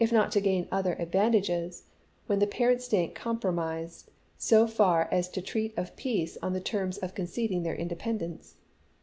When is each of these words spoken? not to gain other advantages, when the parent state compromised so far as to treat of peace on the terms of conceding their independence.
not 0.11 0.31
to 0.31 0.41
gain 0.41 0.67
other 0.71 0.93
advantages, 0.95 1.83
when 2.25 2.39
the 2.39 2.47
parent 2.47 2.81
state 2.81 3.13
compromised 3.13 4.09
so 4.35 4.65
far 4.65 5.07
as 5.11 5.29
to 5.29 5.43
treat 5.43 5.77
of 5.77 5.95
peace 5.95 6.39
on 6.41 6.53
the 6.53 6.59
terms 6.59 6.97
of 6.97 7.13
conceding 7.13 7.61
their 7.61 7.75
independence. 7.75 8.55